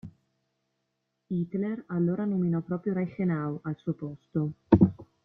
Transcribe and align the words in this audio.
Hitler 1.29 1.83
allora 1.89 2.25
nominò 2.25 2.61
proprio 2.61 2.93
Reichenau 2.93 3.59
al 3.61 3.75
suo 3.75 3.93
posto. 3.93 4.53